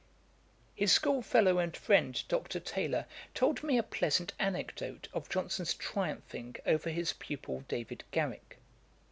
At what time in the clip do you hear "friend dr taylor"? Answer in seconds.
1.77-3.05